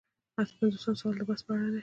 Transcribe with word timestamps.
اته 0.39 0.53
پنځوسم 0.59 0.93
سوال 0.99 1.15
د 1.19 1.21
بست 1.27 1.43
په 1.45 1.51
اړه 1.55 1.67
دی. 1.73 1.79